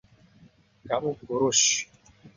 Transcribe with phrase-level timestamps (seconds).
[0.87, 1.61] Kamu kurus.